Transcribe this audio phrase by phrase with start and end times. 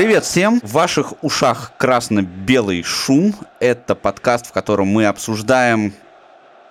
[0.00, 0.62] Привет всем!
[0.62, 3.34] В ваших ушах красно-белый шум.
[3.58, 5.92] Это подкаст, в котором мы обсуждаем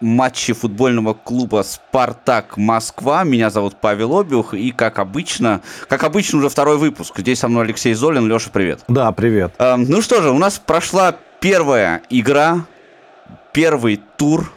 [0.01, 3.23] матчи футбольного клуба «Спартак Москва».
[3.23, 7.19] Меня зовут Павел Обиух, и, как обычно, как обычно, уже второй выпуск.
[7.19, 8.27] Здесь со мной Алексей Золин.
[8.27, 8.79] Леша, привет.
[8.87, 9.53] Да, привет.
[9.59, 12.65] Э, ну что же, у нас прошла первая игра,
[13.53, 14.51] первый тур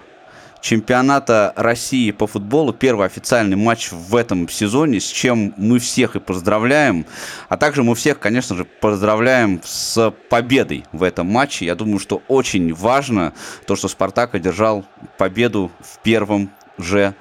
[0.62, 2.72] чемпионата России по футболу.
[2.72, 7.04] Первый официальный матч в этом сезоне, с чем мы всех и поздравляем.
[7.50, 11.66] А также мы всех, конечно же, поздравляем с победой в этом матче.
[11.66, 13.34] Я думаю, что очень важно
[13.66, 14.86] то, что «Спартак» одержал
[15.18, 17.14] победу в первом же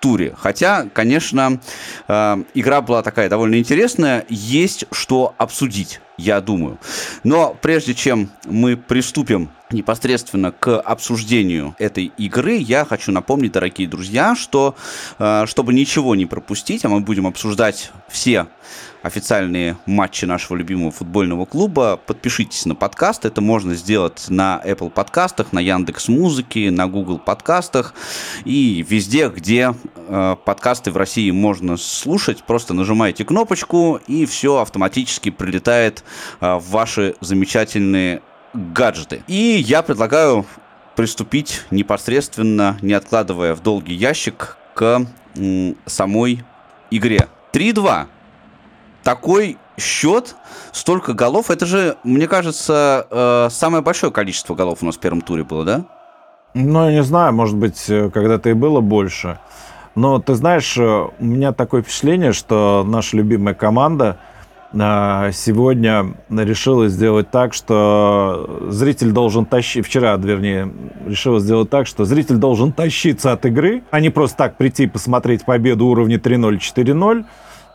[0.00, 0.34] туре.
[0.38, 1.60] Хотя, конечно,
[2.06, 4.24] э, игра была такая довольно интересная.
[4.28, 6.78] Есть что обсудить, я думаю.
[7.24, 14.34] Но прежде чем мы приступим непосредственно к обсуждению этой игры, я хочу напомнить, дорогие друзья,
[14.34, 14.74] что
[15.18, 18.46] э, чтобы ничего не пропустить, а мы будем обсуждать все
[19.02, 23.24] официальные матчи нашего любимого футбольного клуба, подпишитесь на подкаст.
[23.24, 27.94] Это можно сделать на Apple подкастах, на Яндекс Музыке, на Google подкастах
[28.44, 29.74] и везде, где
[30.08, 32.42] э, подкасты в России можно слушать.
[32.44, 36.04] Просто нажимаете кнопочку и все автоматически прилетает
[36.40, 38.22] э, в ваши замечательные
[38.74, 39.22] гаджеты.
[39.26, 40.46] И я предлагаю
[40.96, 45.06] приступить непосредственно, не откладывая в долгий ящик, к
[45.86, 46.44] самой
[46.90, 47.28] игре.
[47.52, 48.06] 3-2.
[49.02, 50.36] Такой счет,
[50.72, 51.50] столько голов.
[51.50, 55.64] Это же, мне кажется, э, самое большое количество голов у нас в первом туре было,
[55.64, 55.84] да?
[56.54, 59.38] Ну, я не знаю, может быть, э, когда-то и было больше.
[59.94, 64.18] Но ты знаешь, э, у меня такое впечатление, что наша любимая команда
[64.72, 70.70] сегодня решила сделать так, что зритель должен тащить, вчера, вернее,
[71.06, 75.44] решила сделать так, что зритель должен тащиться от игры, а не просто так прийти посмотреть
[75.44, 77.24] победу уровня 3-0, 4-0,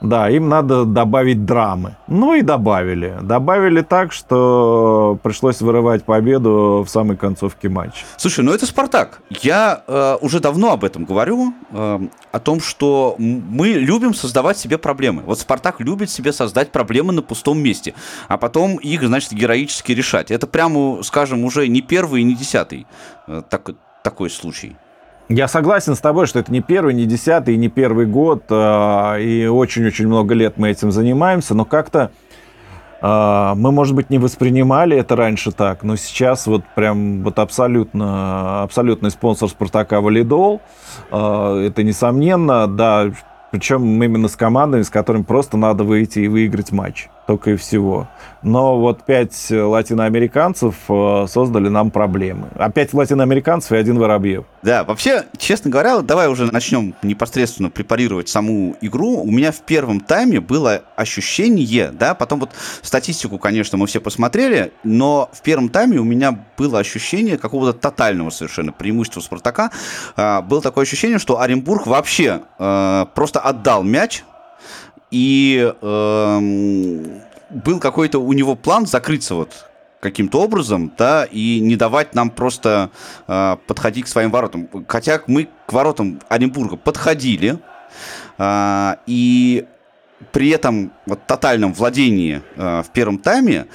[0.02, 1.96] да, им надо добавить драмы.
[2.08, 3.18] Ну и добавили.
[3.22, 8.06] Добавили так, что пришлось вырывать победу в самой концовке матча.
[8.18, 9.22] Слушай, ну это Спартак.
[9.30, 12.00] Я э, уже давно об этом говорю, э,
[12.32, 15.24] о том, что мы любим создавать себе проблемы.
[15.26, 17.94] Вот Спартак любит себе создать проблемы на пустом месте,
[18.28, 20.32] а потом их, значит, героически решать.
[20.32, 22.88] Это прямо, скажем, уже не первый и не десятый
[23.28, 23.70] э, так,
[24.04, 24.76] такой случай.
[25.30, 29.46] Я согласен с тобой, что это не первый, не десятый, не первый год, а, и
[29.46, 32.12] очень-очень много лет мы этим занимаемся, но как-то
[33.02, 38.64] а, мы, может быть, не воспринимали это раньше так, но сейчас вот прям вот абсолютно,
[38.64, 40.62] абсолютный спонсор Спартака Валидол,
[41.10, 43.12] а, это несомненно, да,
[43.52, 48.08] причем именно с командами, с которыми просто надо выйти и выиграть матч только и всего.
[48.42, 52.50] Но вот пять латиноамериканцев э, создали нам проблемы.
[52.56, 54.44] Опять латиноамериканцев и один Воробьев.
[54.62, 59.22] Да, вообще, честно говоря, давай уже начнем непосредственно препарировать саму игру.
[59.22, 62.52] У меня в первом тайме было ощущение, да, потом вот
[62.82, 68.30] статистику, конечно, мы все посмотрели, но в первом тайме у меня было ощущение какого-то тотального
[68.30, 69.72] совершенно преимущества Спартака.
[70.16, 74.24] А, было такое ощущение, что Оренбург вообще э, просто отдал мяч
[75.14, 76.40] и э,
[77.52, 79.70] был какой-то у него план закрыться вот
[80.00, 82.90] каким-то образом, да, и не давать нам просто
[83.28, 84.68] э, подходить к своим воротам.
[84.88, 87.60] Хотя мы к воротам Оренбурга подходили,
[88.40, 89.66] э, и
[90.32, 93.68] при этом вот тотальном владении э, в первом тайме,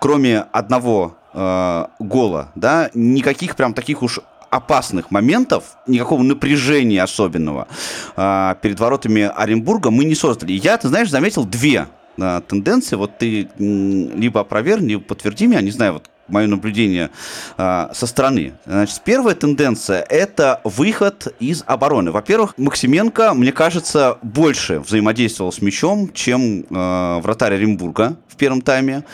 [0.00, 4.18] кроме одного э, гола, да, никаких прям таких уж
[4.50, 7.68] опасных моментов, никакого напряжения особенного
[8.16, 10.52] э, перед воротами Оренбурга мы не создали.
[10.52, 11.86] Я, ты знаешь, заметил две
[12.18, 12.96] э, тенденции.
[12.96, 17.10] Вот ты либо опровергни, либо подтверди меня, не знаю, вот мое наблюдение
[17.56, 18.54] э, со стороны.
[18.66, 22.10] Значит, первая тенденция– это выход из обороны.
[22.10, 29.04] Во-первых, Максименко, мне кажется, больше взаимодействовал с мячом, чем э, вратарь Оренбурга в первом тайме.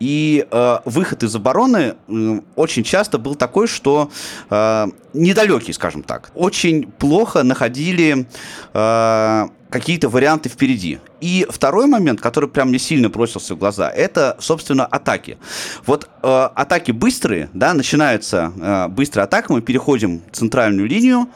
[0.00, 4.10] И э, выход из обороны э, очень часто был такой, что
[4.50, 6.30] э, недалекий, скажем так.
[6.34, 8.26] Очень плохо находили
[8.74, 10.98] э, какие-то варианты впереди.
[11.20, 15.38] И второй момент, который прям мне сильно бросился в глаза, это, собственно, атаки.
[15.84, 21.28] Вот э, атаки быстрые, да, начинаются э, быстрая атака, мы переходим в центральную линию,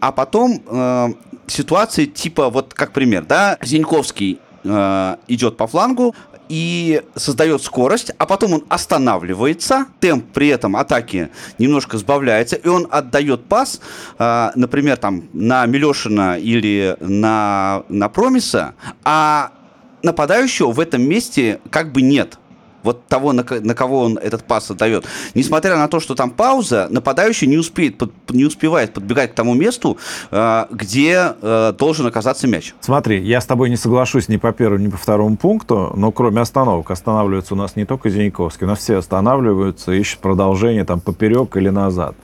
[0.00, 1.08] а потом э,
[1.46, 6.14] ситуации типа, вот как пример, да, Зиньковский э, идет по флангу,
[6.52, 12.86] и создает скорость, а потом он останавливается, темп при этом атаки немножко сбавляется, и он
[12.90, 13.80] отдает пас,
[14.18, 19.52] э, например, там на Милешина или на, на Промиса, а
[20.02, 22.38] нападающего в этом месте как бы нет.
[22.82, 25.04] Вот того, на, на кого он этот пас отдает.
[25.34, 29.54] Несмотря на то, что там пауза, нападающий не, успеет, под, не успевает подбегать к тому
[29.54, 29.98] месту,
[30.30, 32.74] э, где э, должен оказаться мяч.
[32.80, 36.40] Смотри, я с тобой не соглашусь ни по первому, ни по второму пункту, но кроме
[36.40, 41.68] остановок, останавливаются у нас не только Зиньковский, нас все останавливаются, ищут продолжение там поперек или
[41.68, 42.14] назад.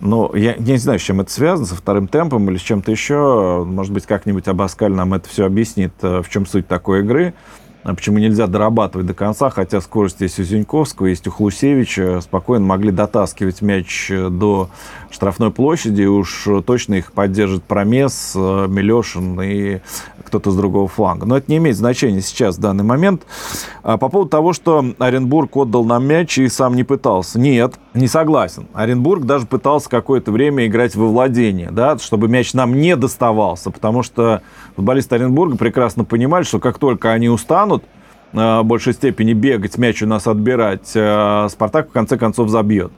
[0.00, 3.64] Ну, я не знаю, с чем это связано, со вторым темпом или с чем-то еще.
[3.66, 7.34] Может быть, как-нибудь Абаскаль нам это все объяснит, э, в чем суть такой игры.
[7.88, 12.66] А почему нельзя дорабатывать до конца, хотя скорость есть у Зиньковского, есть у Хлусевича, спокойно
[12.66, 14.68] могли дотаскивать мяч э, до
[15.10, 19.80] штрафной площади, уж точно их поддержит Промес, э, Милешин и
[20.22, 21.24] кто-то с другого фланга.
[21.24, 23.22] Но это не имеет значения сейчас, в данный момент.
[23.82, 27.40] А по поводу того, что Оренбург отдал нам мяч и сам не пытался.
[27.40, 28.66] Нет, не согласен.
[28.74, 34.02] Оренбург даже пытался какое-то время играть во владение, да, чтобы мяч нам не доставался, потому
[34.02, 34.42] что
[34.76, 37.84] футболисты Оренбурга прекрасно понимали, что как только они устанут,
[38.32, 42.92] в большей степени бегать, мяч у нас отбирать, э, Спартак в конце концов забьет.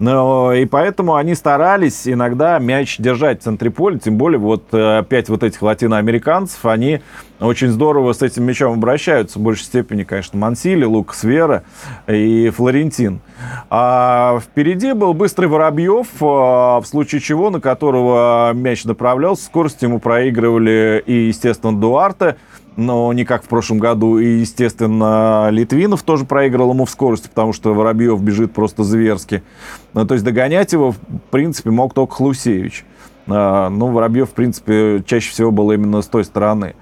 [0.00, 5.04] Но, и поэтому они старались иногда мяч держать в центре поля, тем более вот э,
[5.06, 7.02] пять вот этих латиноамериканцев, они
[7.38, 11.64] очень здорово с этим мячом обращаются, в большей степени, конечно, Мансили, Лукас Вера
[12.08, 13.20] и Флорентин.
[13.68, 19.98] А впереди был быстрый Воробьев, э, в случае чего, на которого мяч направлялся, скорость ему
[19.98, 22.36] проигрывали и, естественно, Дуарте,
[22.80, 24.18] но не как в прошлом году.
[24.18, 29.42] И, естественно, Литвинов тоже проиграл ему в скорости, потому что Воробьев бежит просто зверски.
[29.92, 30.98] Ну, то есть догонять его, в
[31.30, 32.84] принципе, мог только Хлусевич.
[33.28, 36.74] А, ну, Воробьев, в принципе, чаще всего был именно с той стороны.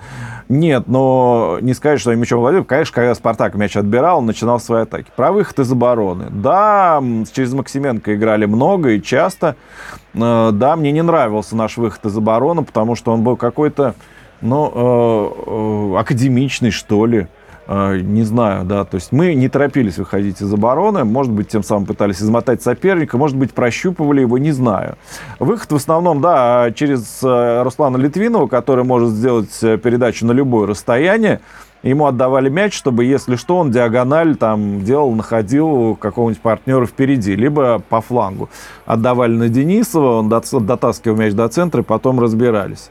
[0.49, 2.65] Нет, но не сказать, что мячом владел.
[2.65, 5.09] Конечно, когда Спартак мяч отбирал, он начинал свои атаки.
[5.15, 6.27] Про выход из обороны.
[6.31, 7.03] Да,
[7.33, 9.57] через Максименко играли много и часто.
[10.15, 13.95] А, да, мне не нравился наш выход из обороны, потому что он был какой-то
[14.41, 17.27] ну, э, э, академичный, что ли.
[17.67, 21.63] Э, не знаю, да, то есть мы не торопились выходить из обороны, может быть, тем
[21.63, 24.97] самым пытались измотать соперника, может быть, прощупывали его, не знаю.
[25.39, 31.41] Выход в основном, да, через Руслана Литвинова, который может сделать передачу на любое расстояние,
[31.83, 37.81] Ему отдавали мяч, чтобы, если что, он диагональ там делал, находил какого-нибудь партнера впереди, либо
[37.89, 38.49] по флангу.
[38.85, 42.91] Отдавали на Денисова, он дотаскивал мяч до центра, и потом разбирались.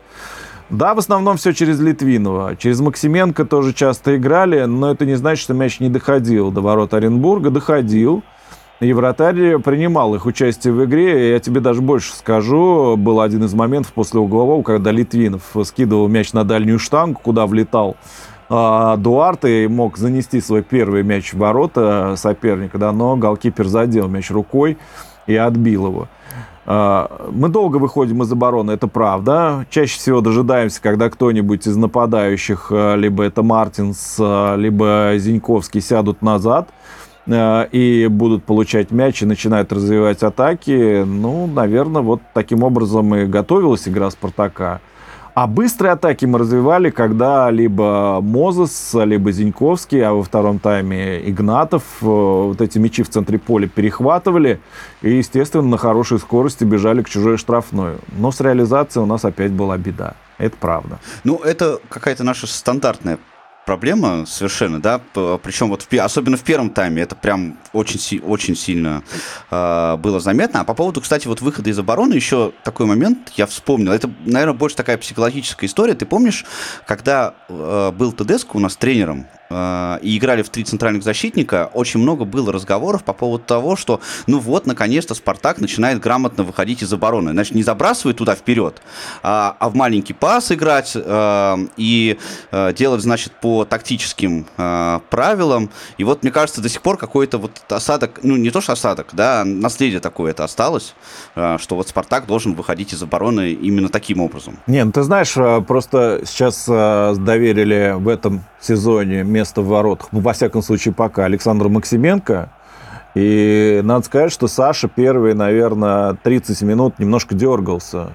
[0.70, 2.56] Да, в основном все через Литвинова.
[2.58, 6.94] Через Максименко тоже часто играли, но это не значит, что мяч не доходил до ворот
[6.94, 7.50] Оренбурга.
[7.50, 8.24] Доходил.
[8.80, 11.32] И вратарь принимал их участие в игре.
[11.32, 12.96] Я тебе даже больше скажу.
[12.96, 17.96] Был один из моментов после углового, когда Литвинов скидывал мяч на дальнюю штангу, куда влетал
[18.50, 24.32] а, Дуарте мог занести свой первый мяч в ворота соперника, да, но голкипер задел мяч
[24.32, 24.78] рукой
[25.26, 26.08] и отбил его.
[26.70, 29.66] А, мы долго выходим из обороны, это правда.
[29.70, 36.22] Чаще всего дожидаемся, когда кто-нибудь из нападающих, а, либо это Мартинс, а, либо Зиньковский, сядут
[36.22, 36.70] назад
[37.30, 41.04] и будут получать мяч и начинают развивать атаки.
[41.04, 44.80] Ну, наверное, вот таким образом и готовилась игра Спартака.
[45.38, 51.84] А быстрые атаки мы развивали, когда либо Мозес, либо Зиньковский, а во втором тайме Игнатов
[52.02, 54.60] э, вот эти мячи в центре поля перехватывали
[55.04, 57.98] и, естественно, на хорошей скорости бежали к чужой штрафной.
[58.18, 60.16] Но с реализацией у нас опять была беда.
[60.40, 60.98] Это правда.
[61.24, 63.20] Ну, это какая-то наша стандартная
[63.68, 65.00] проблема совершенно, да,
[65.44, 69.04] причем вот в, особенно в первом тайме это прям очень, очень сильно
[69.52, 70.62] э, было заметно.
[70.62, 73.92] А по поводу, кстати, вот выхода из обороны еще такой момент я вспомнил.
[73.92, 75.96] Это, наверное, больше такая психологическая история.
[75.96, 76.46] Ты помнишь,
[76.88, 82.26] когда э, был Тедеско у нас тренером, и играли в три центральных защитника, очень много
[82.26, 87.32] было разговоров по поводу того, что ну вот, наконец-то Спартак начинает грамотно выходить из обороны.
[87.32, 88.82] Значит, не забрасывать туда вперед,
[89.24, 92.18] а, а в маленький пас играть э, и
[92.52, 94.46] э, делать, значит, по тактическим
[95.10, 95.70] правилам.
[95.98, 99.10] И вот, мне кажется, до сих пор какой-то вот осадок, ну не то что осадок,
[99.14, 100.94] да, наследие такое это осталось,
[101.34, 104.60] что вот Спартак должен выходить из обороны именно таким образом.
[104.68, 105.34] Не, ну ты знаешь,
[105.66, 111.68] просто сейчас доверили в этом сезоне место в воротах, ну, во всяком случае, пока, Александр
[111.68, 112.50] Максименко.
[113.16, 118.14] И надо сказать, что Саша первые, наверное, 30 минут немножко дергался.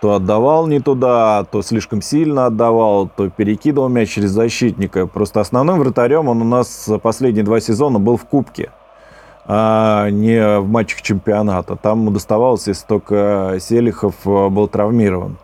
[0.00, 5.06] То отдавал не туда, то слишком сильно отдавал, то перекидывал мяч через защитника.
[5.06, 8.70] Просто основным вратарем он у нас последние два сезона был в Кубке,
[9.46, 11.76] а не в матчах чемпионата.
[11.76, 15.36] Там доставалось, если только Селихов был травмирован.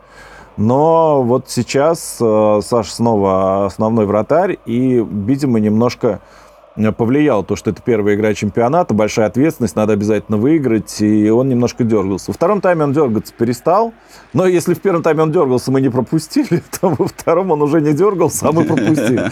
[0.57, 6.21] Но вот сейчас э, Саша снова основной вратарь, и, видимо, немножко
[6.97, 11.85] повлияло то, что это первая игра чемпионата, большая ответственность, надо обязательно выиграть, и он немножко
[11.85, 12.31] дергался.
[12.31, 13.95] Во втором тайме он дергаться перестал,
[14.33, 17.81] но если в первом тайме он дергался, мы не пропустили, то во втором он уже
[17.81, 19.31] не дергался, а мы пропустили.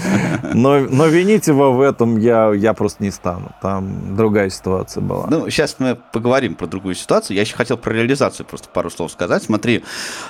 [0.54, 3.52] Но, но винить его в этом я, я просто не стану.
[3.60, 5.26] Там другая ситуация была.
[5.28, 7.36] Ну, сейчас мы поговорим про другую ситуацию.
[7.36, 9.42] Я еще хотел про реализацию просто пару слов сказать.
[9.42, 9.84] Смотри,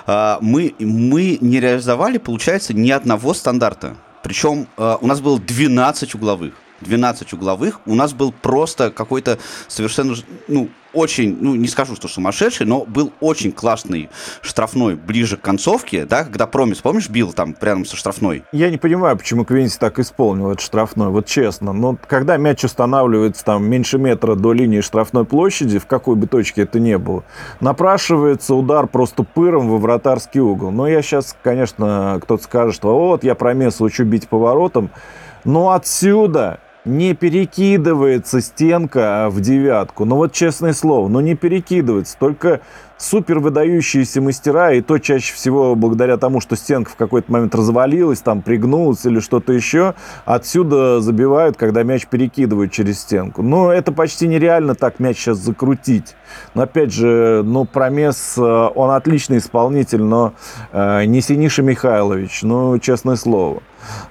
[0.06, 3.94] а, мы, мы не реализовали, получается, ни одного стандарта.
[4.22, 6.54] Причем а, у нас было 12 угловых.
[6.80, 9.38] 12 угловых, у нас был просто какой-то
[9.68, 10.14] совершенно,
[10.48, 14.08] ну, очень, ну, не скажу, что сумасшедший, но был очень классный
[14.40, 18.44] штрафной ближе к концовке, да, когда Промис, помнишь, бил там прямо со штрафной?
[18.52, 21.72] Я не понимаю, почему Квинси так исполнил этот штрафной, вот честно.
[21.72, 26.62] Но когда мяч устанавливается там меньше метра до линии штрафной площади, в какой бы точке
[26.62, 27.24] это ни было,
[27.60, 30.70] напрашивается удар просто пыром во вратарский угол.
[30.70, 34.90] Но я сейчас, конечно, кто-то скажет, что вот, я промес учу бить поворотом,
[35.44, 40.04] но отсюда не перекидывается стенка в девятку.
[40.04, 42.16] Ну вот честное слово, ну не перекидывается.
[42.18, 42.60] Только
[42.98, 48.20] супер выдающиеся мастера, и то чаще всего благодаря тому, что стенка в какой-то момент развалилась,
[48.20, 53.42] там пригнулась или что-то еще, отсюда забивают, когда мяч перекидывают через стенку.
[53.42, 56.14] Но это почти нереально так мяч сейчас закрутить.
[56.54, 60.34] Но опять же, ну, Промес, э, он отличный исполнитель, но
[60.72, 63.62] э, не Синиша Михайлович, ну, честное слово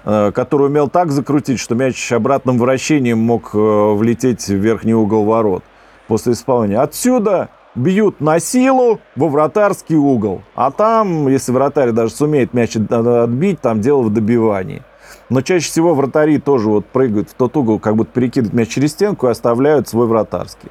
[0.04, 5.64] который умел так закрутить, что мяч обратным вращением мог э, влететь в верхний угол ворот
[6.08, 6.80] после исполнения.
[6.80, 10.42] Отсюда бьют на силу во вратарский угол.
[10.56, 14.84] А там, если вратарь даже сумеет мяч отбить, там дело в добивании.
[15.30, 18.92] Но чаще всего вратари тоже вот прыгают в тот угол, как будто перекидывают мяч через
[18.92, 20.70] стенку и оставляют свой вратарский.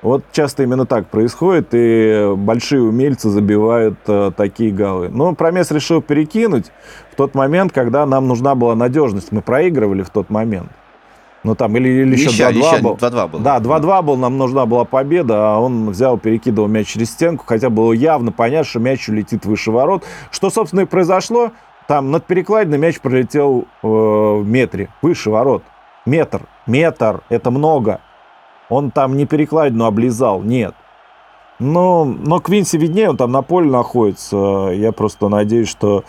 [0.00, 5.08] Вот часто именно так происходит, и большие умельцы забивают э, такие голы.
[5.08, 6.66] Но Промес решил перекинуть
[7.10, 9.32] в тот момент, когда нам нужна была надежность.
[9.32, 10.70] Мы проигрывали в тот момент.
[11.42, 12.94] Ну там, или, или еще 2-2 был.
[12.94, 13.38] 2-2 был.
[13.40, 17.70] Да, 2-2 был, нам нужна была победа, а он взял, перекидывал мяч через стенку, хотя
[17.70, 20.04] было явно понятно, что мяч улетит выше ворот.
[20.30, 21.52] Что, собственно, и произошло.
[21.88, 25.62] Там над перекладиной мяч пролетел э, в метре, выше ворот.
[26.06, 28.00] Метр, метр, это много.
[28.68, 30.74] Он там не перекладину облизал, нет.
[31.58, 34.70] Но, но Квинси виднее, он там на поле находится.
[34.72, 36.04] Я просто надеюсь, что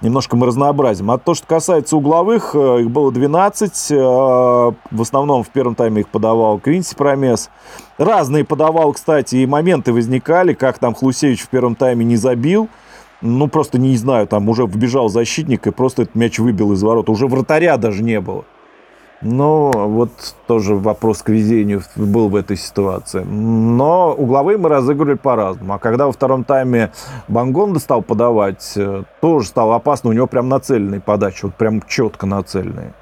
[0.00, 1.12] немножко мы разнообразим.
[1.12, 3.92] А то, что касается угловых, э, их было 12.
[3.92, 7.48] Э, в основном в первом тайме их подавал Квинси Промес.
[7.96, 12.68] Разные подавал, кстати, и моменты возникали, как там Хлусевич в первом тайме не забил.
[13.20, 17.08] Ну, просто не знаю, там уже вбежал защитник и просто этот мяч выбил из ворот.
[17.08, 18.44] Уже вратаря даже не было.
[19.20, 20.10] Ну, вот
[20.46, 23.24] тоже вопрос к везению был в этой ситуации.
[23.24, 25.74] Но угловые мы разыгрывали по-разному.
[25.74, 26.92] А когда во втором тайме
[27.26, 30.10] Бангонда стал подавать, э, тоже стало опасно.
[30.10, 32.94] У него прям нацеленные подачи, вот прям четко нацеленные.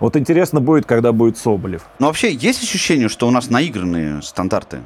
[0.00, 1.82] Вот интересно будет, когда будет Соболев.
[1.98, 4.80] Но вообще есть ощущение, что у нас наигранные стандарты?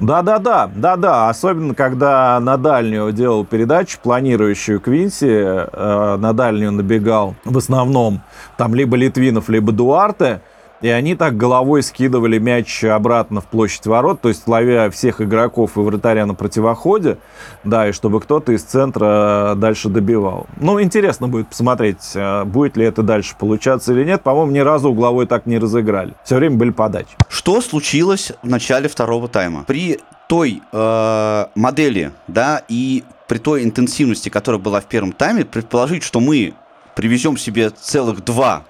[0.00, 7.58] Да-да-да, да-да, особенно когда на дальнюю делал передачу, планирующую Квинси, э, на дальнюю набегал в
[7.58, 8.22] основном
[8.56, 10.40] там либо Литвинов, либо Дуарте,
[10.82, 15.78] и они так головой скидывали мяч обратно в площадь ворот, то есть ловя всех игроков
[15.78, 17.18] и вратаря на противоходе,
[17.64, 20.46] да, и чтобы кто-то из центра дальше добивал.
[20.60, 24.22] Ну, интересно будет посмотреть, э, будет ли это дальше получаться или нет.
[24.22, 26.14] По-моему, ни разу угловой так не разыграли.
[26.24, 27.16] Все время были подачи.
[27.28, 29.64] Что случилось в начале второго тайма?
[29.66, 36.02] При той э, модели, да, и при той интенсивности, которая была в первом тайме, предположить,
[36.02, 36.54] что мы
[36.94, 38.64] привезем себе целых два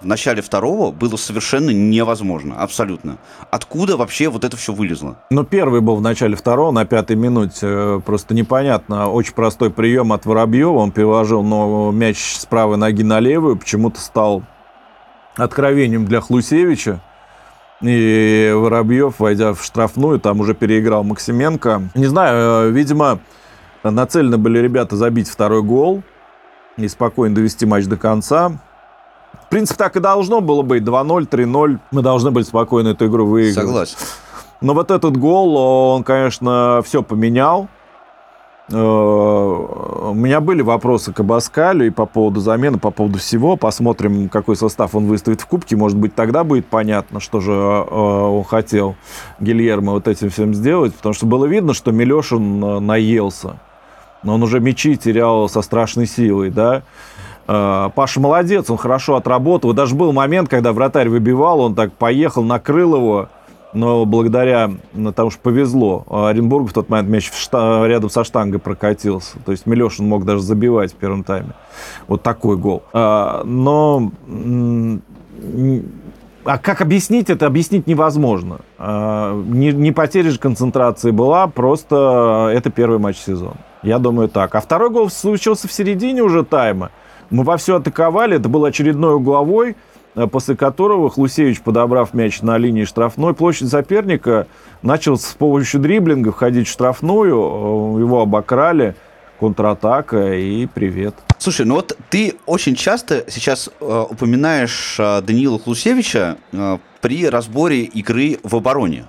[0.00, 3.18] в начале второго было совершенно невозможно, абсолютно.
[3.50, 5.18] Откуда вообще вот это все вылезло?
[5.30, 7.58] Ну, первый был в начале второго, на пятой минуте.
[7.62, 9.10] Э, просто непонятно.
[9.10, 10.72] Очень простой прием от Воробьева.
[10.72, 13.56] Он переложил но мяч с правой ноги на левую.
[13.56, 14.42] Почему-то стал
[15.36, 17.00] откровением для Хлусевича.
[17.82, 21.90] И Воробьев, войдя в штрафную, там уже переиграл Максименко.
[21.94, 23.20] Не знаю, э, видимо,
[23.82, 26.02] нацелены были ребята забить второй гол
[26.76, 28.60] и спокойно довести матч до конца.
[29.32, 30.82] В принципе, так и должно было быть.
[30.82, 31.78] 2-0, 3-0.
[31.90, 33.54] Мы должны были спокойно эту игру выиграть.
[33.54, 33.96] Согласен.
[34.60, 37.68] Но вот этот гол, он, конечно, все поменял.
[38.72, 43.56] Э, у меня были вопросы к Абаскалю и по поводу замены, по поводу всего.
[43.56, 45.76] Посмотрим, какой состав он выставит в Кубке.
[45.76, 48.96] Может быть, тогда будет понятно, что же э, он хотел
[49.40, 50.94] Гильермо вот этим всем сделать.
[50.94, 53.58] Потому что было видно, что Милешин э, наелся.
[54.22, 56.82] Но он уже мячи терял со страшной силой, да.
[57.52, 59.72] Э, Паша молодец, он хорошо отработал.
[59.72, 63.28] Даже был момент, когда вратарь выбивал, он так поехал, накрыл его.
[63.72, 68.60] Но благодаря ну, тому, что повезло, Оренбург в тот момент мяч в рядом со штангой
[68.60, 69.38] прокатился.
[69.44, 71.50] То есть Милешин мог даже забивать в первом тайме.
[72.06, 72.84] Вот такой гол.
[72.92, 74.12] Э, но
[76.44, 77.46] а как объяснить это?
[77.46, 78.60] Объяснить невозможно.
[78.78, 83.56] А, не, не потеря же концентрации была, просто это первый матч сезона.
[83.82, 84.54] Я думаю так.
[84.54, 86.90] А второй гол случился в середине уже тайма.
[87.30, 89.76] Мы во все атаковали, это был очередной угловой,
[90.14, 94.46] э, после которого Хлусевич, подобрав мяч на линии штрафной площадь соперника,
[94.82, 98.96] начал с помощью дриблинга входить в штрафную, э, его обокрали,
[99.40, 101.14] контратака и привет.
[101.38, 107.84] Слушай, ну вот ты очень часто сейчас э, упоминаешь э, Даниила Хлусевича э, при разборе
[107.84, 109.06] игры в обороне.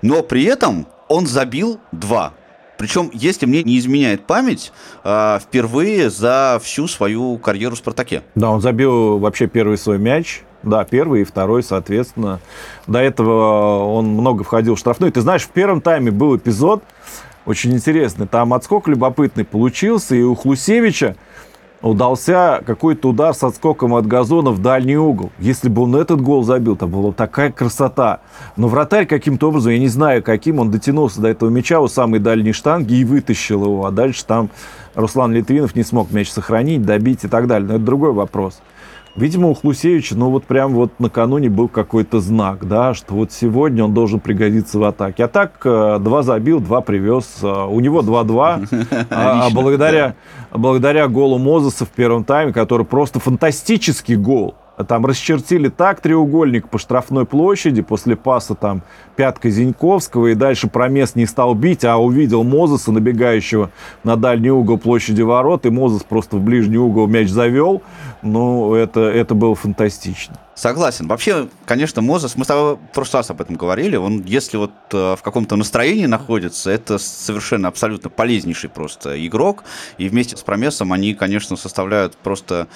[0.00, 2.32] Но при этом он забил два.
[2.78, 4.72] Причем, если мне не изменяет память,
[5.04, 8.22] э, впервые за всю свою карьеру в «Спартаке».
[8.36, 10.42] Да, он забил вообще первый свой мяч.
[10.62, 12.40] Да, первый и второй, соответственно.
[12.86, 15.10] До этого он много входил в штрафной.
[15.10, 16.82] Ты знаешь, в первом тайме был эпизод
[17.46, 18.26] очень интересный.
[18.26, 21.16] Там отскок любопытный получился, и у Хлусевича
[21.82, 25.30] удался какой-то удар с отскоком от газона в дальний угол.
[25.38, 28.20] Если бы он этот гол забил, там была такая красота.
[28.56, 32.20] Но вратарь каким-то образом, я не знаю каким, он дотянулся до этого мяча у самой
[32.20, 33.86] дальней штанги и вытащил его.
[33.86, 34.50] А дальше там
[34.94, 37.68] Руслан Литвинов не смог мяч сохранить, добить и так далее.
[37.68, 38.60] Но это другой вопрос.
[39.18, 43.84] Видимо, у Хлусевича, ну вот прям вот накануне был какой-то знак, да, что вот сегодня
[43.84, 45.24] он должен пригодиться в атаке.
[45.24, 47.38] А так э, два забил, два привез.
[47.42, 48.68] Э, у него 2-2.
[49.10, 50.14] А, а благодаря,
[50.52, 54.54] благодаря голу Мозеса в первом тайме, который просто фантастический гол,
[54.84, 58.82] там расчертили так треугольник по штрафной площади после паса там
[59.16, 63.70] пятка Зиньковского и дальше промес не стал бить, а увидел Мозеса, набегающего
[64.04, 67.82] на дальний угол площади ворот, и Мозес просто в ближний угол мяч завел.
[68.22, 70.36] Ну, это, это было фантастично.
[70.54, 71.06] Согласен.
[71.06, 74.72] Вообще, конечно, Мозес, мы с тобой в прошлый раз об этом говорили, он, если вот
[74.92, 79.62] э, в каком-то настроении находится, это совершенно абсолютно полезнейший просто игрок,
[79.98, 82.66] и вместе с Промесом они, конечно, составляют просто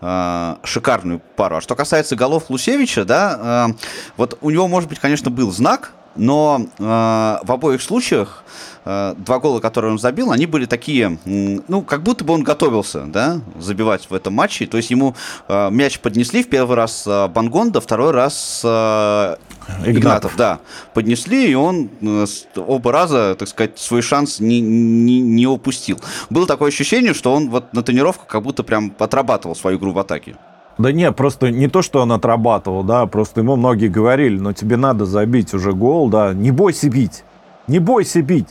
[0.00, 1.56] э, шикарную пару.
[1.56, 3.74] А что касается голов Лусевича, да, э,
[4.16, 8.44] вот у него, может быть, конечно, был знак, но э, в обоих случаях
[8.84, 13.04] э, два гола, которые он забил, они были такие, ну, как будто бы он готовился,
[13.04, 14.66] да, забивать в этом матче.
[14.66, 15.14] То есть ему
[15.48, 19.36] э, мяч поднесли в первый раз э, Бангонда, второй раз э,
[19.78, 19.96] Игнатов.
[19.96, 20.60] Игнатов, да,
[20.94, 26.00] поднесли, и он э, оба раза, так сказать, свой шанс не, не, не упустил.
[26.30, 29.98] Было такое ощущение, что он вот на тренировках как будто прям отрабатывал свою игру в
[29.98, 30.36] атаке.
[30.78, 34.76] Да нет, просто не то, что он отрабатывал, да, просто ему многие говорили, но тебе
[34.76, 37.24] надо забить уже гол, да, не бойся бить,
[37.66, 38.48] не бойся бить.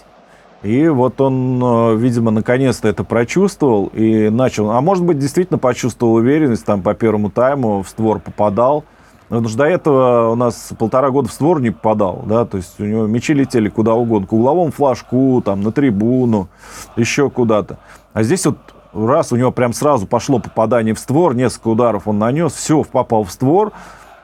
[0.63, 6.15] И вот он, э, видимо, наконец-то это прочувствовал и начал, а может быть, действительно почувствовал
[6.15, 8.83] уверенность, там по первому тайму в створ попадал,
[9.27, 12.79] Потому что до этого у нас полтора года в створ не попадал, да, то есть
[12.79, 16.47] у него мячи летели куда угодно, к угловому флажку, там, на трибуну,
[16.95, 17.79] еще куда-то.
[18.13, 18.57] А здесь вот
[18.95, 23.23] раз у него прям сразу пошло попадание в створ, несколько ударов он нанес, все, попал
[23.23, 23.73] в створ.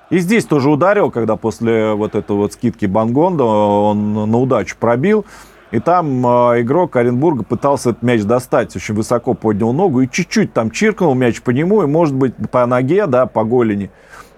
[0.10, 5.26] И здесь тоже ударил, когда после вот этой вот скидки Бангонда он на удачу пробил.
[5.72, 10.52] И там э, игрок Оренбурга пытался этот мяч достать, очень высоко поднял ногу и чуть-чуть
[10.52, 13.90] там чиркнул мяч по нему, и, может быть, по ноге, да, по голени.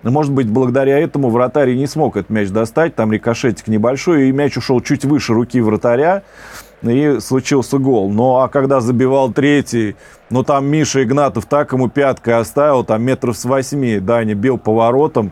[0.03, 4.57] Может быть, благодаря этому вратарь не смог этот мяч достать, там рикошетик небольшой, и мяч
[4.57, 6.21] ушел чуть выше руки вратаря
[6.91, 8.11] и случился гол.
[8.11, 9.95] Ну, а когда забивал третий,
[10.29, 15.31] ну, там Миша Игнатов так ему пяткой оставил, там метров с восьми, Даня бил поворотом,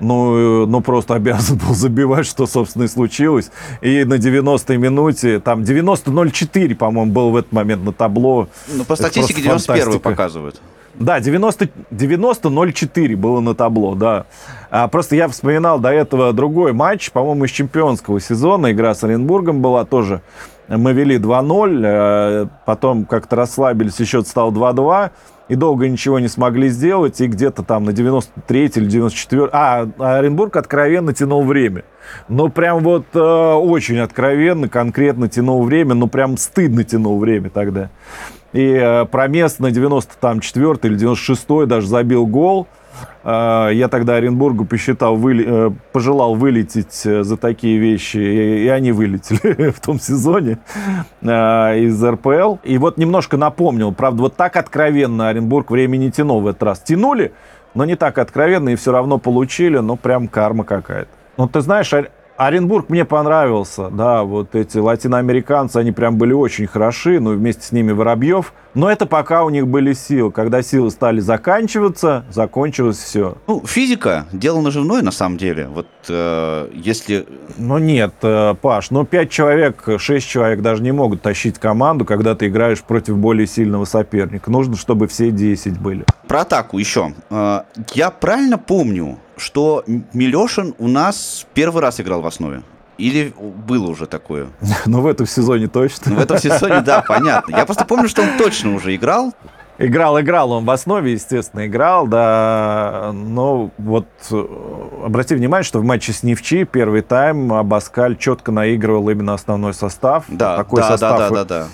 [0.00, 3.50] ну, ну, просто обязан был забивать, что, собственно, и случилось.
[3.80, 8.48] И на 90-й минуте, там 90-04, по-моему, был в этот момент на табло.
[8.68, 10.60] Ну, по статистике 91 показывают.
[10.94, 14.26] Да, 90, 90-04 было на табло, да.
[14.70, 18.72] А, просто я вспоминал до этого другой матч, по-моему, из чемпионского сезона.
[18.72, 20.20] Игра с Оренбургом была тоже
[20.76, 25.10] мы вели 2-0, э, потом как-то расслабились, и счет стал 2-2,
[25.48, 29.48] и долго ничего не смогли сделать, и где-то там на 93 или 94...
[29.52, 31.82] А, Оренбург откровенно тянул время.
[32.28, 37.90] Ну, прям вот э, очень откровенно, конкретно тянул время, ну, прям стыдно тянул время тогда.
[38.52, 42.68] И э, Промес на 94 или 96 даже забил гол.
[43.22, 48.92] А, я тогда Оренбургу посчитал, выли, э, пожелал вылететь э, за такие вещи, и они
[48.92, 50.58] вылетели в том сезоне
[51.22, 52.56] из РПЛ.
[52.64, 56.80] И вот немножко напомнил, правда, вот так откровенно Оренбург время не тянул в этот раз.
[56.80, 57.32] Тянули,
[57.74, 61.10] но не так откровенно, и все равно получили, ну прям карма какая-то.
[61.36, 61.92] Ну, ты знаешь,
[62.40, 67.70] Оренбург мне понравился, да, вот эти латиноамериканцы, они прям были очень хороши, ну, вместе с
[67.70, 68.54] ними Воробьев.
[68.72, 70.32] Но это пока у них были силы.
[70.32, 73.36] Когда силы стали заканчиваться, закончилось все.
[73.46, 75.68] Ну, физика– дело наживное, на самом деле.
[75.68, 77.26] Вот э, если...
[77.58, 82.34] Ну, нет, э, Паш, ну, пять человек, шесть человек даже не могут тащить команду, когда
[82.34, 84.50] ты играешь против более сильного соперника.
[84.50, 86.06] Нужно, чтобы все 10 были.
[86.26, 87.12] Про атаку еще.
[87.28, 92.62] Э, я правильно помню, что Милешин у нас первый раз играл в основе.
[92.98, 94.48] Или было уже такое?
[94.86, 96.12] Ну, в этом сезоне точно.
[96.12, 97.56] Ну, в этом сезоне, да, понятно.
[97.56, 99.32] Я просто помню, что он точно уже играл.
[99.78, 103.12] Играл, играл, он в основе, естественно, играл, да.
[103.14, 104.46] Но вот э,
[105.06, 110.24] обрати внимание, что в матче с Невчи первый тайм Абаскаль четко наигрывал именно основной состав.
[110.28, 111.66] Да, такой да, состав да, да, да, да.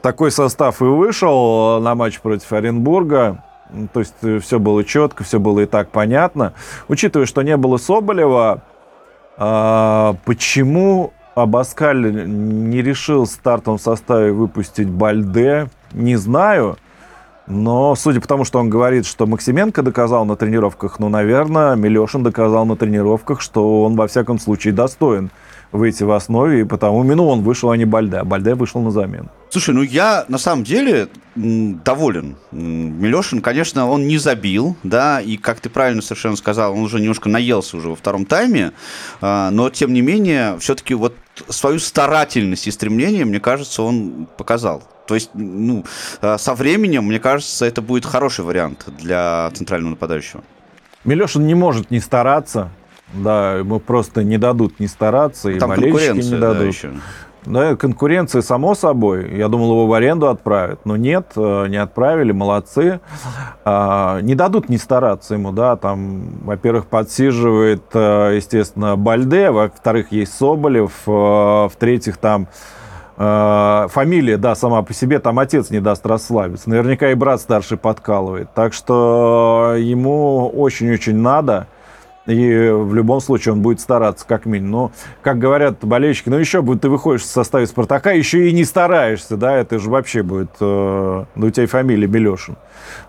[0.00, 3.44] Такой состав и вышел на матч против Оренбурга.
[3.92, 6.52] То есть э, все было четко, все было и так понятно.
[6.88, 8.62] Учитывая, что не было Соболева,
[9.36, 16.76] а, почему Абаскаль не решил в стартовом составе выпустить Бальде, не знаю.
[17.46, 22.22] Но судя по тому, что он говорит, что Максименко доказал на тренировках, ну, наверное, Милешин
[22.22, 25.30] доказал на тренировках, что он во всяком случае достоин
[25.72, 28.18] выйти в основе, и потому именно он вышел, а не Бальде.
[28.18, 29.30] А Бальде вышел на замену.
[29.48, 31.08] Слушай, ну я на самом деле
[31.84, 32.36] доволен.
[32.50, 37.28] Милешин, конечно, он не забил, да, и, как ты правильно совершенно сказал, он уже немножко
[37.28, 38.72] наелся уже во втором тайме,
[39.20, 41.14] а, но, тем не менее, все-таки вот
[41.48, 44.82] свою старательность и стремление, мне кажется, он показал.
[45.06, 45.84] То есть, ну,
[46.20, 50.42] а, со временем, мне кажется, это будет хороший вариант для центрального нападающего.
[51.04, 52.70] Милешин не может не стараться,
[53.12, 56.58] да, ему просто не дадут не стараться, и Там болельщики не дадут.
[56.58, 56.92] Да, еще.
[57.46, 59.36] Да, конкуренция, само собой.
[59.36, 60.80] Я думал, его в аренду отправят.
[60.84, 63.00] Но нет, э, не отправили, молодцы.
[63.64, 65.76] А, не дадут не стараться ему, да.
[65.76, 72.48] Там, во-первых, подсиживает, э, естественно, Бальде, во-вторых, есть Соболев, э, в-третьих, там
[73.16, 76.70] фамилия, да, сама по себе, там отец не даст расслабиться.
[76.70, 78.48] Наверняка и брат старший подкалывает.
[78.54, 81.66] Так что ему очень-очень надо–
[82.30, 84.70] и в любом случае он будет стараться, как минимум.
[84.70, 88.64] Но, как говорят болельщики, ну еще будет, ты выходишь в составе Спартака, еще и не
[88.64, 92.56] стараешься, да, это же вообще будет, э, ну у тебя и фамилия Белешин.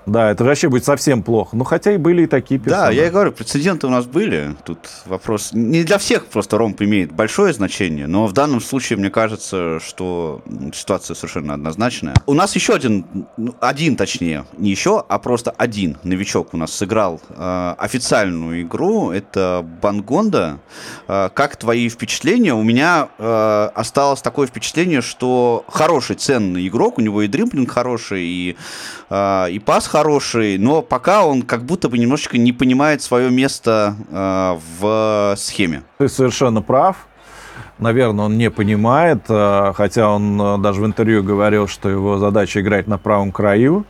[0.06, 1.56] Да, это вообще будет совсем плохо.
[1.56, 2.96] Ну, хотя и были и такие персонажи.
[2.96, 4.56] Да, я и говорю, прецеденты у нас были.
[4.64, 5.52] Тут вопрос...
[5.54, 10.42] Не для всех просто ромп имеет большое значение, но в данном случае, мне кажется, что
[10.74, 12.16] ситуация совершенно однозначная.
[12.26, 13.06] У нас еще один,
[13.38, 19.11] ну, один точнее, не еще, а просто один новичок у нас сыграл э, официальную игру.
[19.12, 20.60] Это Бангонда.
[21.08, 22.54] Э, как твои впечатления?
[22.54, 26.98] У меня э, осталось такое впечатление, что хороший, ценный игрок.
[26.98, 28.58] У него и дриблинг хороший, и,
[29.10, 33.96] э, и пас хороший, но пока он как будто бы немножечко не понимает свое место
[34.12, 35.84] в схеме.
[35.98, 37.08] Ты совершенно прав.
[37.78, 42.98] Наверное, он не понимает, хотя он даже в интервью говорил, что его задача играть на
[42.98, 43.86] правом краю.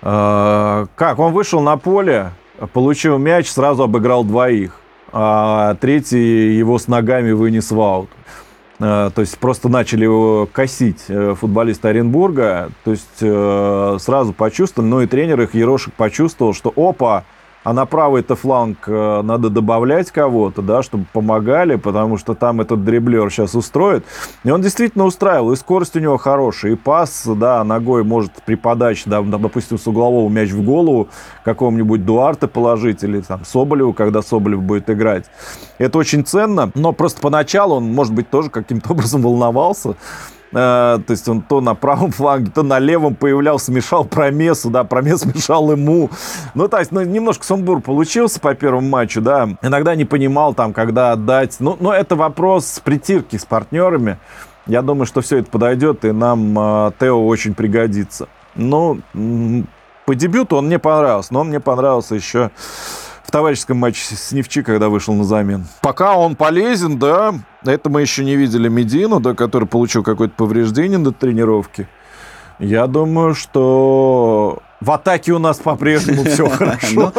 [0.00, 1.18] Как?
[1.18, 2.32] Он вышел на поле,
[2.72, 4.80] получил мяч, сразу обыграл двоих,
[5.12, 8.10] а третий его с ногами вынес в аут.
[8.80, 12.70] Э, то есть просто начали его косить э, футболисты Оренбурга.
[12.84, 17.24] То есть э, сразу почувствовали, ну и тренер их Ерошек почувствовал, что опа,
[17.70, 22.84] а на правый-то фланг э, надо добавлять кого-то, да, чтобы помогали, потому что там этот
[22.84, 24.04] дриблер сейчас устроит.
[24.42, 28.56] И он действительно устраивал, и скорость у него хорошая, и пас, да, ногой может при
[28.56, 31.10] подаче, да, допустим, с углового мяч в голову
[31.44, 35.26] какому-нибудь Дуарте положить, или там Соболеву, когда Соболев будет играть.
[35.78, 39.94] Это очень ценно, но просто поначалу он, может быть, тоже каким-то образом волновался,
[40.52, 45.24] то есть он то на правом фланге, то на левом появлялся, мешал Промесу, да, Промес
[45.34, 46.10] мешал ему.
[46.54, 49.48] Ну, то есть, ну, немножко сумбур получился по первому матчу, да.
[49.62, 51.56] Иногда не понимал там, когда отдать.
[51.60, 54.18] Ну, но это вопрос притирки с партнерами.
[54.66, 58.28] Я думаю, что все это подойдет, и нам э, Тео очень пригодится.
[58.54, 59.00] Ну,
[60.06, 62.50] по дебюту он мне понравился, но он мне понравился еще
[63.24, 65.64] в товарищеском матче с Невчи, когда вышел на замену.
[65.82, 70.98] Пока он полезен, да, это мы еще не видели Медину, да, который получил какое-то повреждение
[70.98, 71.88] на тренировке.
[72.58, 77.12] Я думаю, что в атаке у нас по-прежнему все хорошо.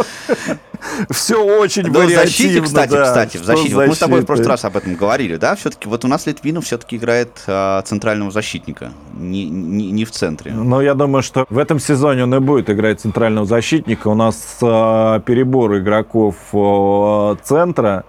[1.10, 2.22] Все очень да, вариативно.
[2.22, 3.04] В защите, кстати, да.
[3.04, 3.76] кстати, в защите.
[3.76, 5.56] Вот мы с тобой в прошлый раз об этом говорили, да?
[5.56, 10.52] Все-таки вот у нас Литвинов все-таки играет а, центрального защитника, не, не, не в центре.
[10.52, 14.08] Ну, я думаю, что в этом сезоне он и будет играть центрального защитника.
[14.08, 18.04] У нас а, перебор игроков а, центра.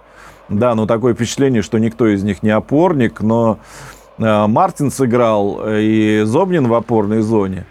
[0.48, 3.58] Да, ну такое впечатление, что никто из них не опорник, но
[4.18, 7.66] а, Мартин сыграл и Зобнин в опорной зоне.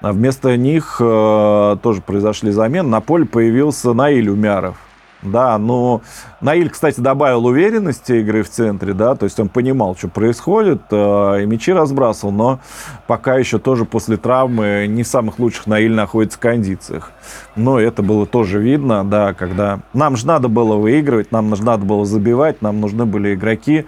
[0.00, 2.88] А вместо них э, тоже произошли замены.
[2.88, 4.76] На поле появился Наиль Умяров.
[5.22, 6.02] Да, но
[6.40, 11.42] Наиль, кстати, добавил уверенности игры в центре, да, то есть он понимал, что происходит, э,
[11.42, 12.60] и мячи разбрасывал, но
[13.06, 17.12] пока еще тоже после травмы не в самых лучших Наиль находится в кондициях.
[17.56, 21.84] Но это было тоже видно, да, когда нам же надо было выигрывать, нам же надо
[21.84, 23.86] было забивать, нам нужны были игроки,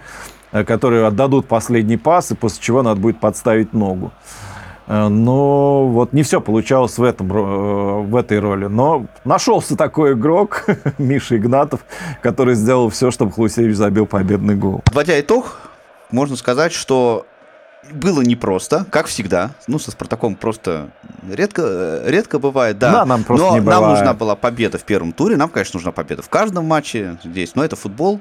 [0.51, 4.11] э, которые отдадут последний пас, и после чего надо будет подставить ногу.
[4.89, 8.65] Э, но вот не все получалось в, этом, э, в этой роли.
[8.65, 10.65] Но нашелся такой игрок,
[10.97, 11.81] Миша Игнатов,
[12.21, 14.81] который сделал все, чтобы Хлусевич забил победный гол.
[14.91, 15.59] Вводя итог,
[16.11, 17.27] можно сказать, что
[17.93, 19.51] было непросто, как всегда.
[19.67, 20.89] Ну, со Спартаком просто
[21.29, 22.91] редко, редко бывает, да.
[22.91, 23.99] Да, нам просто но не нам бывает.
[23.99, 25.37] нужна была победа в первом туре.
[25.37, 28.19] Нам, конечно, нужна победа в каждом матче здесь, но это футбол.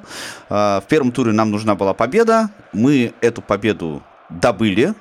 [0.49, 2.51] В первом туре нам нужна была победа.
[2.73, 4.95] Мы эту победу добыли.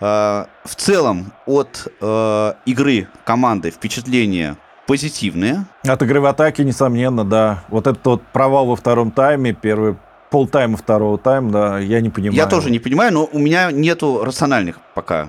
[0.00, 5.66] А, В целом от э, игры команды впечатления позитивные.
[5.86, 7.64] От игры в атаке, несомненно, да.
[7.68, 9.96] Вот этот вот провал во втором тайме, первый
[10.30, 12.36] полтайма второго тайма, да, я не понимаю.
[12.36, 15.28] Я тоже не понимаю, но у меня нету рациональных пока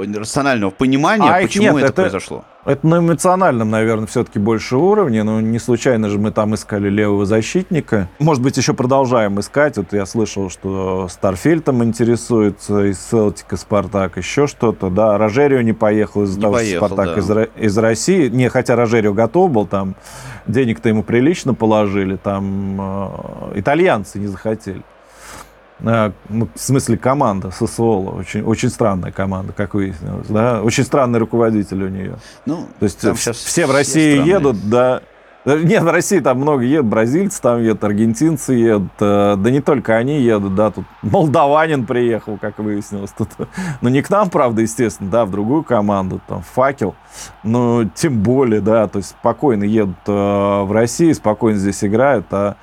[0.00, 2.44] рационального понимания, А почему нет, это, это- произошло.
[2.64, 5.24] Это на эмоциональном, наверное, все-таки больше уровне.
[5.24, 8.08] Но не случайно же мы там искали левого защитника.
[8.20, 9.76] Может быть, еще продолжаем искать.
[9.78, 14.90] Вот я слышал, что Старфельд там интересуется из Селтика, Спартак, еще что-то.
[14.90, 17.42] Да, Рожерио не поехал из-за того, поехал, что Спартак да.
[17.42, 18.28] из, из России.
[18.28, 19.96] Не, хотя Рожерио готов был, там
[20.46, 24.82] денег-то ему прилично положили, там э, итальянцы не захотели.
[25.84, 31.18] А, ну, в смысле команда Сосуола, очень, очень странная команда, как выяснилось, да, очень странный
[31.18, 32.16] руководитель у нее.
[32.46, 34.32] Ну, То есть все в России странные.
[34.32, 35.02] едут, да.
[35.44, 39.96] Нет, в России там много едут, бразильцы там едут, аргентинцы едут, э, да не только
[39.96, 43.28] они едут, да, тут молдаванин приехал, как выяснилось, тут,
[43.80, 46.94] ну не к нам, правда, естественно, да, в другую команду, там, факел,
[47.42, 52.54] но тем более, да, то есть спокойно едут э, в Россию, спокойно здесь играют, а,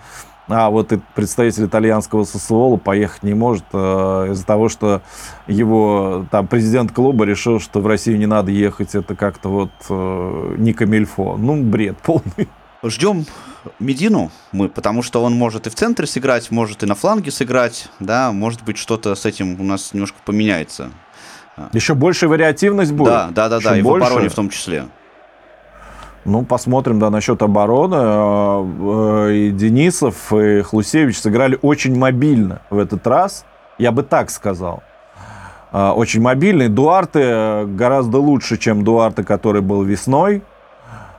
[0.50, 5.02] а вот и представитель итальянского Сосуола поехать не может э, из-за того, что
[5.48, 10.56] его там президент клуба решил, что в Россию не надо ехать, это как-то вот э,
[10.58, 11.38] не камильфо.
[11.38, 12.50] Ну, бред полный.
[12.84, 13.26] Ждем
[13.80, 17.90] Медину мы, потому что он может и в центре сыграть, может и на фланге сыграть,
[18.00, 20.92] да, может быть что-то с этим у нас немножко поменяется.
[21.74, 23.10] Еще большая вариативность будет.
[23.10, 24.08] Да, да, да, Еще да, и в больше.
[24.08, 24.86] обороне в том числе.
[26.30, 27.96] Ну, посмотрим, да, насчет обороны.
[27.96, 33.46] Э, э, И Денисов, и Хлусевич сыграли очень мобильно в этот раз.
[33.80, 34.84] Я бы так сказал.
[35.72, 36.68] Э, Очень мобильный.
[36.68, 40.44] Дуарте э, гораздо лучше, чем Дуарте, который был весной.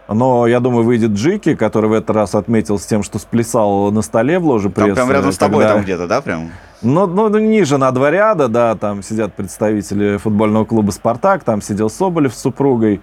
[0.08, 4.38] Но, я думаю, выйдет Джики, который в этот раз отметился тем, что сплясал на столе
[4.40, 4.94] в ложе Там пресса.
[4.96, 6.50] прям рядом с тобой когда- там где-то, да, прям?
[6.82, 11.60] Ну, ну, ну, ниже на два ряда, да, там сидят представители футбольного клуба «Спартак», там
[11.60, 13.02] сидел Соболев с супругой,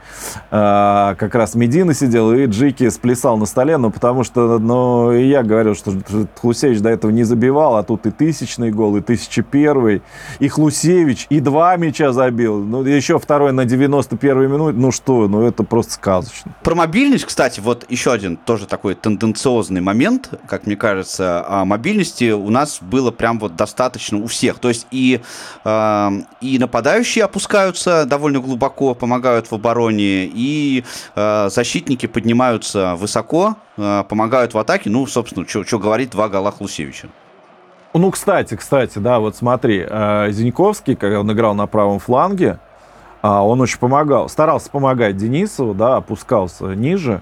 [0.49, 5.27] а, как раз Медина сидел, и Джики сплясал на столе, ну, потому что, ну, и
[5.27, 5.93] я говорил, что
[6.41, 10.01] Хлусевич до этого не забивал, а тут и тысячный гол, и тысяча первый,
[10.39, 15.43] и Хлусевич, и два мяча забил, ну, еще второй на 91-й минуте, ну, что, ну,
[15.43, 16.51] это просто сказочно.
[16.63, 22.31] Про мобильность, кстати, вот еще один тоже такой тенденциозный момент, как мне кажется, о мобильности
[22.31, 23.66] у нас было прям вот достаточно
[24.23, 24.59] у всех.
[24.59, 25.21] То есть и,
[25.63, 26.09] э,
[26.41, 30.83] и нападающие опускаются довольно глубоко, помогают в обороне, и
[31.15, 34.89] э, защитники поднимаются высоко, э, помогают в атаке.
[34.89, 37.09] Ну, собственно, что говорить, два гола Хлусевича.
[37.93, 42.59] Ну, кстати, кстати, да, вот смотри, э, Зиньковский, когда он играл на правом фланге,
[43.21, 47.21] а, он очень помогал, старался помогать Денисову, да, опускался ниже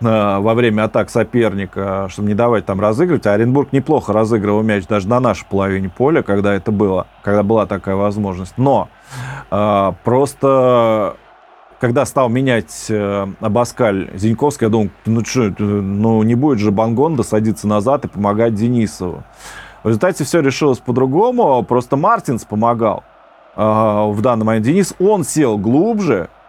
[0.00, 3.26] во время атак соперника, чтобы не давать там разыгрывать.
[3.26, 7.66] А Оренбург неплохо разыгрывал мяч даже на нашей половине поля, когда это было, когда была
[7.66, 8.54] такая возможность.
[8.58, 8.88] Но
[9.50, 11.16] э, просто
[11.84, 17.22] когда стал менять э, Абаскаль Зиньковский, я думал, ну что, ну не будет же Бангонда
[17.22, 19.22] садиться назад и помогать Денисову.
[19.82, 23.04] В результате все решилось по-другому, просто Мартинс помогал
[23.54, 24.64] э, в данный момент.
[24.64, 26.43] Денис, он сел глубже, э,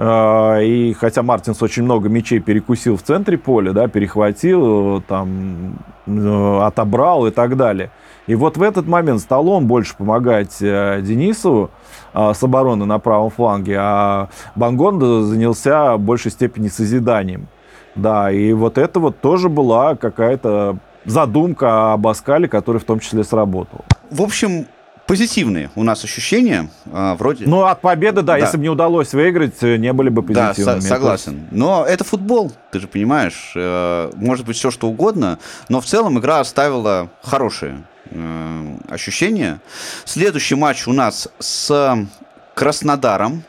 [0.00, 7.26] и хотя Мартинс очень много мячей перекусил в центре поля, да, перехватил, там, э, отобрал
[7.26, 7.90] и так далее.
[8.26, 11.70] И вот в этот момент стал он больше помогать э, Денисову
[12.12, 17.46] э, с обороны на правом фланге, а Бангонда занялся в большей степени созиданием.
[17.94, 23.22] Да, и вот это вот тоже была какая-то задумка об Аскале, который в том числе
[23.22, 23.84] сработал.
[24.10, 24.66] В общем,
[25.06, 26.68] позитивные у нас ощущения.
[26.86, 27.46] э, вроде...
[27.46, 28.38] Ну, от победы, да, Да.
[28.38, 30.80] если бы не удалось выиграть, э, не были бы Да, позитивными.
[30.80, 31.46] со- согласен.
[31.50, 33.52] Но это футбол, ты же понимаешь.
[33.56, 35.38] Э, Может быть все что угодно,
[35.68, 39.60] но в целом игра оставила хорошие э, ощущения.
[40.04, 42.06] Следующий матч у нас с
[42.54, 43.42] Краснодаром.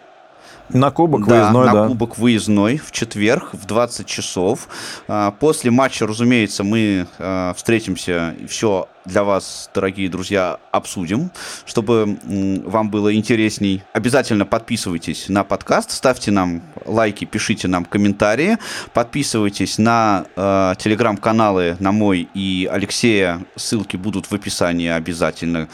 [0.69, 1.87] На кубок Да, выездной, на да.
[1.87, 4.67] кубок выездной в четверг в 20 часов.
[5.07, 11.31] А, После матча, разумеется, мы а, встретимся и все для вас, дорогие друзья, обсудим,
[11.65, 12.17] чтобы
[12.65, 13.83] вам было интересней.
[13.93, 18.57] Обязательно подписывайтесь на подкаст, ставьте нам лайки, пишите нам комментарии,
[18.93, 23.45] подписывайтесь на э, телеграм-каналы на мой и Алексея.
[23.55, 25.67] Ссылки будут в описании обязательно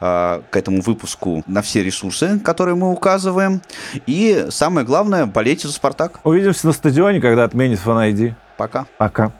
[0.00, 3.62] э, к этому выпуску на все ресурсы, которые мы указываем.
[4.06, 6.20] И самое главное, болейте за «Спартак».
[6.24, 8.34] Увидимся на стадионе, когда отменит фан -айди.
[8.56, 8.86] Пока.
[8.98, 9.32] Пока.